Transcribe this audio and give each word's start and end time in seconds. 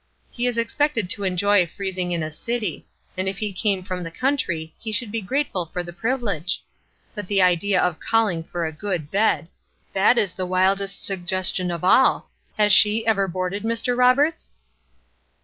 He 0.31 0.47
is 0.47 0.57
expected 0.57 1.11
to 1.11 1.23
enjoy 1.23 1.67
freezing 1.67 2.11
in 2.11 2.23
a 2.23 2.31
city; 2.31 2.87
and 3.15 3.29
if 3.29 3.37
he 3.37 3.53
come 3.53 3.83
from 3.83 4.01
the 4.03 4.09
country, 4.09 4.73
he 4.79 4.91
should 4.91 5.11
be 5.11 5.21
grateful 5.21 5.67
for 5.67 5.83
the 5.83 5.93
privilege! 5.93 6.63
But 7.13 7.27
the 7.27 7.43
idea 7.43 7.79
of 7.79 7.99
calling 7.99 8.43
for 8.43 8.65
a 8.65 8.71
good 8.73 9.11
bed! 9.11 9.49
That 9.93 10.17
is 10.17 10.33
the 10.33 10.47
wildest 10.47 11.03
suggestion 11.05 11.69
of 11.69 11.83
all! 11.83 12.31
Has 12.57 12.73
she 12.73 13.05
ever 13.05 13.27
boarded, 13.27 13.61
Mr. 13.61 13.95
Roberts?" 13.95 14.49